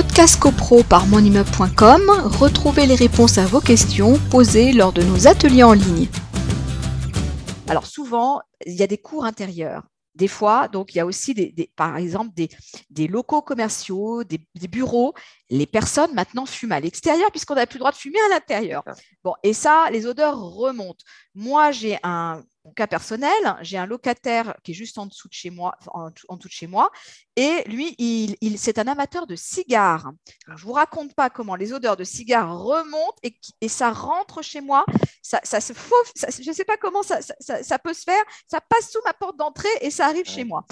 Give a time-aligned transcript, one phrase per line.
[0.00, 2.02] podcast copro par monimmeuble.com,
[2.38, 6.06] retrouvez les réponses à vos questions posées lors de nos ateliers en ligne.
[7.68, 9.82] Alors souvent, il y a des cours intérieurs.
[10.14, 14.38] Des fois, donc il y a aussi des, par exemple des, locaux commerciaux, des,
[14.68, 15.14] bureaux.
[15.50, 18.84] Les personnes maintenant fument à l'extérieur puisqu'on n'a plus le droit de fumer à l'intérieur.
[19.24, 21.04] Bon, et ça, les odeurs remontent.
[21.34, 25.50] Moi, j'ai un cas personnel, j'ai un locataire qui est juste en dessous de chez
[25.50, 26.90] moi, en, dessous de chez moi,
[27.36, 30.10] et lui, il, c'est un amateur de cigares.
[30.46, 34.42] je ne vous raconte pas comment les odeurs de cigares remontent et, et ça rentre
[34.42, 34.84] chez moi.
[35.22, 38.22] Ça, se fauve, je ne sais pas comment ça, ça, peut se faire.
[38.46, 40.64] Ça passe sous ma porte d'entrée et ça arrive chez moi.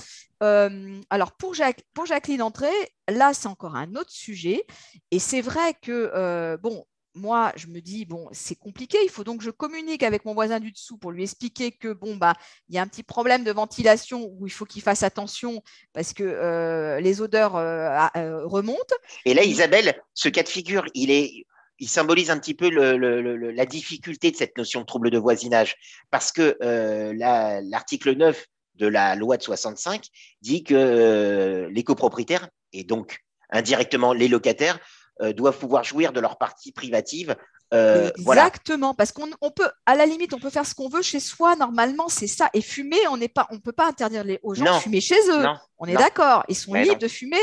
[0.42, 1.54] Euh, alors pour,
[1.95, 4.65] pour Jacqueline Entrée, là c'est encore un autre sujet.
[5.10, 6.84] Et c'est vrai que, euh, bon,
[7.16, 10.34] moi, je me dis, bon, c'est compliqué, il faut donc que je communique avec mon
[10.34, 12.34] voisin du dessous pour lui expliquer que, bon, bah,
[12.68, 16.12] il y a un petit problème de ventilation où il faut qu'il fasse attention parce
[16.12, 18.94] que euh, les odeurs euh, euh, remontent.
[19.24, 21.46] Et là, Isabelle, ce cas de figure, il est.
[21.78, 25.76] Il symbolise un petit peu la difficulté de cette notion de trouble de voisinage,
[26.10, 26.56] parce que
[27.12, 30.06] l'article 9 de la loi de 65
[30.40, 34.78] dit que les copropriétaires, et donc indirectement les locataires,
[35.22, 37.36] euh, doivent pouvoir jouir de leur partie privative.
[37.74, 41.20] Euh, Exactement, parce qu'on peut, à la limite, on peut faire ce qu'on veut chez
[41.20, 41.56] soi.
[41.56, 42.48] Normalement, c'est ça.
[42.54, 45.18] Et fumer, on n'est pas, on peut pas interdire les, aux gens de fumer chez
[45.30, 45.45] eux.
[45.78, 46.45] on est d'accord.
[46.48, 47.40] Ils sont libres de fumer.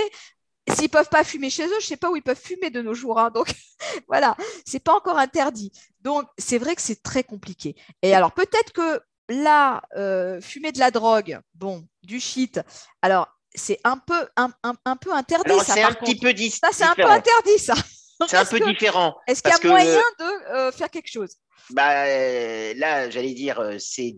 [0.70, 2.94] S'ils peuvent pas fumer chez eux, je sais pas où ils peuvent fumer de nos
[2.94, 3.20] jours.
[3.20, 3.32] Hein.
[3.32, 3.54] Donc
[4.08, 5.74] voilà, c'est pas encore interdit.
[6.02, 7.76] Donc c'est vrai que c'est très compliqué.
[8.02, 12.62] Et alors peut-être que là, euh, fumer de la drogue, bon, du shit.
[13.02, 15.58] Alors c'est un peu, un, un, peu interdit.
[15.60, 17.76] ça, c'est un petit peu Ça, c'est un peu interdit, ça.
[18.28, 19.18] C'est un peu différent.
[19.28, 21.36] Est-ce qu'il y a moyen de euh, faire quelque chose?
[21.72, 24.16] Bah, euh, Là, j'allais dire, euh, c'est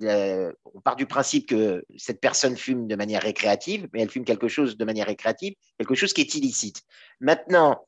[0.73, 4.47] on part du principe que cette personne fume de manière récréative, mais elle fume quelque
[4.47, 6.81] chose de manière récréative, quelque chose qui est illicite.
[7.19, 7.85] Maintenant,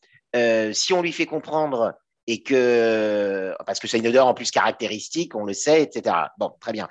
[0.74, 1.94] si on lui fait comprendre
[2.28, 6.16] et que, parce que c'est une odeur en plus caractéristique, on le sait, etc.
[6.38, 6.88] Bon, très bien.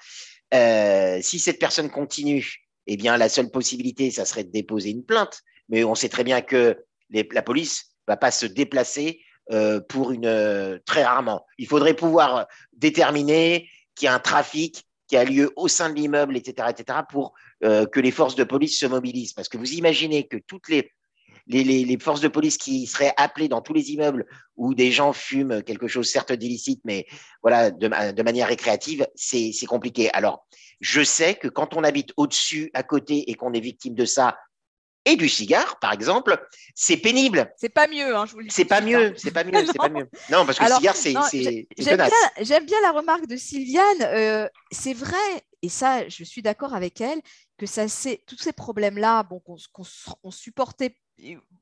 [1.22, 5.42] si cette personne continue eh bien, la seule possibilité, ça serait de déposer une plainte.
[5.68, 6.76] Mais on sait très bien que
[7.10, 9.20] la police va pas se déplacer
[9.52, 11.46] euh, pour une euh, très rarement.
[11.58, 15.94] Il faudrait pouvoir déterminer qu'il y a un trafic qui a lieu au sein de
[15.94, 17.32] l'immeuble, etc., etc., pour
[17.64, 19.32] euh, que les forces de police se mobilisent.
[19.32, 20.92] Parce que vous imaginez que toutes les,
[21.46, 24.26] les, forces de police qui seraient appelées dans tous les immeubles
[24.56, 27.06] où des gens fument quelque chose certes d'illicite, mais
[27.42, 30.10] voilà de, de manière récréative, c'est compliqué.
[30.12, 30.46] Alors,
[30.80, 34.36] je sais que quand on habite au-dessus, à côté, et qu'on est victime de ça,
[35.06, 36.36] et du cigare, par exemple,
[36.74, 37.52] c'est pénible.
[37.56, 38.54] C'est pas mieux, hein, je vous le dis.
[38.54, 40.10] C'est pas mieux, c'est pas mieux, c'est pas mieux.
[40.30, 44.02] Non, parce que le cigare, c'est J'aime bien, la remarque de Sylviane.
[44.02, 45.16] Euh, c'est vrai,
[45.62, 47.20] et ça, je suis d'accord avec elle,
[47.56, 47.84] que ça,
[48.26, 50.96] tous ces problèmes-là, bon, qu'on supportait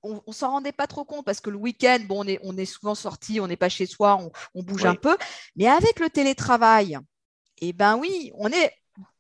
[0.03, 2.65] on, s'en rendait pas trop compte parce que le week-end, bon, on est, on est
[2.65, 4.19] souvent sorti, on n'est pas chez soi,
[4.55, 5.17] on, bouge un peu.
[5.57, 6.99] Mais avec le télétravail,
[7.61, 8.73] eh ben oui, on est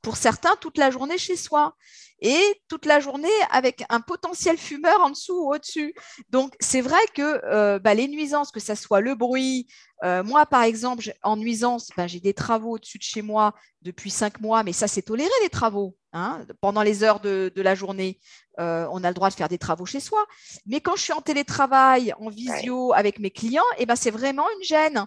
[0.03, 1.75] pour certains toute la journée chez soi
[2.21, 5.95] et toute la journée avec un potentiel fumeur en dessous ou au-dessus.
[6.31, 9.67] Donc c'est vrai que euh, bah, les nuisances, que ce soit le bruit,
[10.05, 14.11] euh, moi par exemple en nuisance, ben, j'ai des travaux au-dessus de chez moi depuis
[14.11, 15.97] cinq mois, mais ça c'est toléré les travaux.
[16.17, 18.21] Hein, pendant les heures de, la journée,
[18.61, 20.25] euh, on a le droit de faire des travaux chez soi.
[20.65, 24.47] Mais quand je suis en télétravail, en visio avec mes clients, eh ben, c'est vraiment
[24.57, 25.07] une gêne.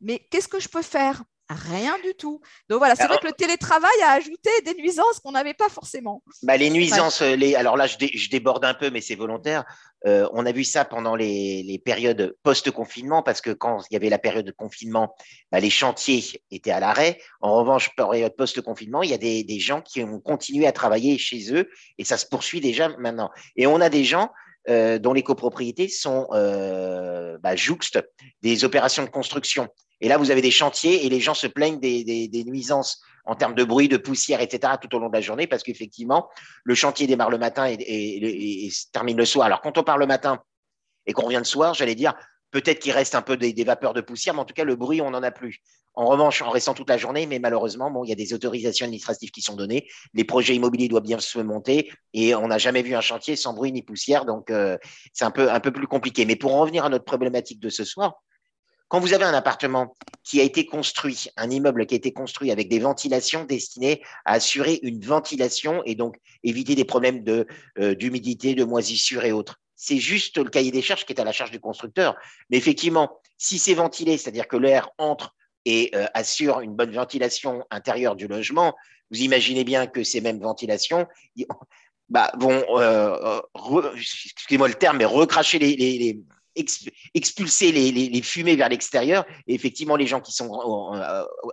[0.00, 1.22] Mais qu'est-ce que je peux faire?
[1.48, 2.40] Rien du tout.
[2.68, 6.22] Donc voilà, c'est vrai que le télétravail a ajouté des nuisances qu'on n'avait pas forcément.
[6.42, 7.96] Bah, les nuisances, les, alors là, je,
[8.30, 9.64] déborde un peu, mais c'est volontaire.
[10.06, 14.08] Euh, on a vu ça pendant les, périodes post-confinement, parce que quand il y avait
[14.08, 15.14] la période de confinement,
[15.52, 17.18] bah, les chantiers étaient à l'arrêt.
[17.40, 21.54] En revanche, période post-confinement, il y a des, gens qui ont continué à travailler chez
[21.54, 23.30] eux, et ça se poursuit déjà maintenant.
[23.54, 24.30] Et on a des gens
[24.68, 28.02] euh, dont les copropriétés sont euh, bah, jouxtes
[28.42, 29.68] des opérations de construction.
[30.00, 33.54] Et là, vous avez des chantiers et les gens se plaignent des, nuisances en termes
[33.54, 34.74] de bruit, de poussière, etc.
[34.80, 36.28] tout au long de la journée parce qu'effectivement,
[36.64, 39.46] le chantier démarre le matin et, se termine le soir.
[39.46, 40.40] Alors, quand on part le matin
[41.06, 42.14] et qu'on revient le soir, j'allais dire,
[42.50, 45.00] peut-être qu'il reste un peu des, vapeurs de poussière, mais en tout cas, le bruit,
[45.00, 45.60] on n'en a plus.
[45.94, 48.84] En revanche, en restant toute la journée, mais malheureusement, bon, il y a des autorisations
[48.84, 49.88] administratives qui sont données.
[50.12, 53.54] Les projets immobiliers doivent bien se monter et on n'a jamais vu un chantier sans
[53.54, 54.76] bruit ni poussière, donc euh,
[55.14, 56.26] c'est un peu, un peu plus compliqué.
[56.26, 58.22] Mais pour en revenir à notre problématique de ce soir,
[58.88, 62.50] quand vous avez un appartement qui a été construit, un immeuble qui a été construit
[62.50, 67.46] avec des ventilations destinées à assurer une ventilation et donc éviter des problèmes de,
[67.78, 71.24] euh, d'humidité, de moisissure et autres, c'est juste le cahier des charges qui est à
[71.24, 72.16] la charge du constructeur.
[72.50, 75.34] Mais effectivement, si c'est ventilé, c'est-à-dire que l'air entre
[75.64, 78.74] et euh, assure une bonne ventilation intérieure du logement,
[79.10, 81.06] vous imaginez bien que ces mêmes ventilations
[82.08, 83.40] bah, vont, euh,
[83.94, 86.20] excusez-moi le terme, mais recracher les,
[87.14, 89.24] expulser les, fumées vers l'extérieur.
[89.46, 90.92] Et effectivement, les gens qui sont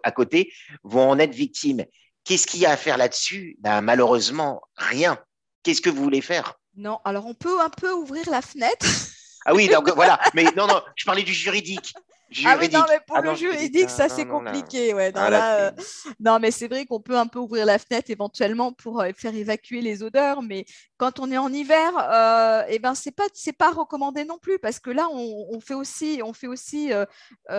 [0.03, 0.51] à côté
[0.83, 1.85] vont en être victimes.
[2.23, 3.57] Qu'est-ce qu'il y a à faire là-dessus?
[3.59, 5.17] Ben, Malheureusement, rien.
[5.63, 6.55] Qu'est-ce que vous voulez faire?
[6.75, 8.85] Non, alors on peut un peu ouvrir la fenêtre.
[9.45, 10.19] Ah oui, donc voilà.
[10.33, 11.93] Mais non, non, je parlais du juridique.
[12.45, 14.93] Ah oui, non, mais pour ah le juridique, ça c'est compliqué.
[14.93, 15.71] Ouais, ah, euh,
[16.19, 19.35] non, mais c'est vrai qu'on peut un peu ouvrir la fenêtre éventuellement pour euh, faire
[19.35, 20.65] évacuer les odeurs, mais
[20.97, 24.59] quand on est en hiver, euh, eh ben c'est pas c'est pas recommandé non plus
[24.59, 26.91] parce que là on, fait aussi on fait aussi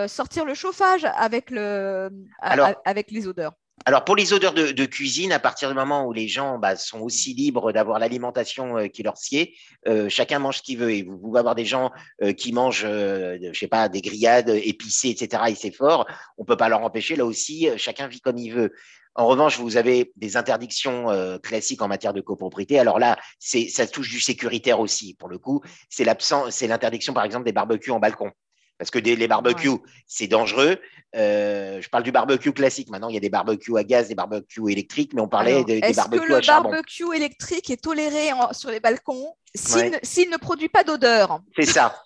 [0.07, 2.09] sortir le chauffage avec le
[2.41, 3.53] avec les odeurs.
[3.83, 7.01] Alors pour les odeurs de, cuisine, à partir du moment où les gens bah, sont
[7.01, 9.53] aussi libres d'avoir l'alimentation euh, qui leur sied,
[9.87, 10.91] euh, chacun mange ce qu'il veut.
[10.91, 11.91] Et vous pouvez avoir des gens
[12.23, 15.43] euh, qui mangent, je sais pas, des grillades épicées, etc.
[15.49, 16.07] Et c'est fort.
[16.37, 17.15] On peut pas leur empêcher.
[17.15, 18.73] Là aussi, chacun vit comme il veut.
[19.13, 21.07] En revanche, vous avez des interdictions
[21.41, 22.79] classiques en matière de copropriété.
[22.79, 25.13] Alors là, ça touche du sécuritaire aussi.
[25.13, 28.31] Pour le coup, c'est l'absence, c'est l'interdiction, par exemple, des barbecues en balcon.
[28.77, 30.77] Parce que les barbecues, c'est dangereux.
[31.15, 32.89] Euh, je parle du barbecue classique.
[32.89, 35.79] Maintenant, il y a des barbecues à gaz, des barbecues électriques, mais on parlait des,
[35.79, 36.69] barbecues à charbon.
[36.69, 41.39] Est-ce que le barbecue électrique est toléré sur les balcons s'il ne, produit pas d'odeur?
[41.55, 42.03] C'est ça.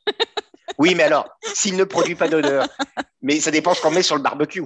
[0.78, 2.68] oui, mais alors, s'il ne produit pas d'odeur,
[3.24, 4.64] mais ça dépend ce qu'on met sur le barbecue.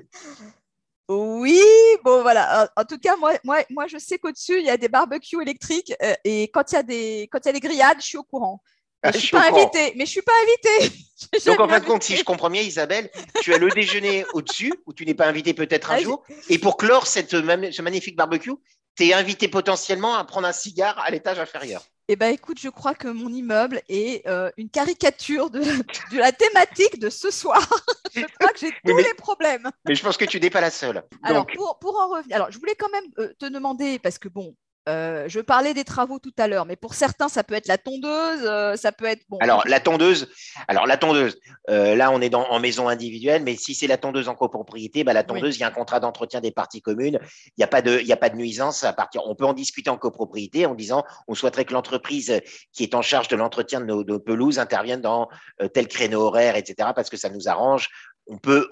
[1.08, 1.62] Oui,
[2.04, 2.70] bon voilà.
[2.76, 5.94] En, tout cas, moi, moi, moi je sais qu'au-dessus, il y a des barbecues électriques
[6.02, 8.18] euh, et quand il y a des, quand il y a des grillades, je suis
[8.18, 8.62] au courant.
[9.04, 10.96] Ah, je suis pas invitée, mais je suis pas invitée.
[11.46, 13.10] Donc en fin de compte, si je comprends bien, Isabelle,
[13.42, 16.58] tu as le déjeuner au-dessus où tu n'es pas invitée peut-être un ah, jour, et
[16.58, 18.54] pour clore cette, ce magnifique barbecue,
[18.96, 21.84] tu es invité potentiellement à prendre un cigare à l'étage inférieur.
[22.10, 26.34] Eh bien, écoute, je crois que mon immeuble est euh, une caricature de, de, la
[26.34, 27.66] thématique de ce soir.
[28.16, 29.70] je crois que j'ai tous les problèmes.
[29.86, 31.04] Mais je pense que tu n'es pas la seule.
[31.24, 34.28] Alors, pour, pour, en revenir, alors, je voulais quand même euh, te demander, parce que
[34.28, 34.54] bon,
[34.90, 37.78] euh, je parlais des travaux tout à l'heure, mais pour certains, ça peut être la
[37.78, 39.38] tondeuse, euh, ça peut être bon.
[39.40, 40.30] Alors la tondeuse,
[40.68, 41.40] alors la tondeuse,
[41.70, 45.06] euh, là on est dans, en maison individuelle, mais si c'est la tondeuse en copropriété,
[45.06, 47.68] bah, la tondeuse, il y a un contrat d'entretien des parties communes, il n'y a
[47.68, 49.22] pas de, il a pas de nuisance à partir.
[49.26, 52.42] On peut en discuter en copropriété en disant, on souhaiterait que l'entreprise
[52.74, 55.30] qui est en charge de l'entretien de nos, pelouses intervienne dans
[55.74, 57.90] tel créneau horaire, etc., parce que ça nous arrange
[58.28, 58.68] on peut,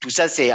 [0.00, 0.52] tout ça, c'est,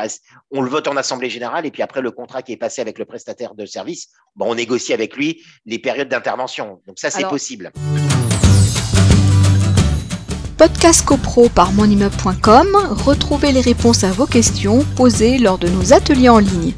[0.51, 2.99] on le vote en assemblée générale et puis après le contrat qui est passé avec
[2.99, 6.81] le prestataire de service, bon, on négocie avec lui les périodes d'intervention.
[6.87, 7.71] Donc ça, c'est possible.
[10.57, 12.67] Podcast CoPro par monimmeuble.com,
[13.05, 16.73] retrouvez les réponses à vos questions posées lors de nos ateliers en ligne.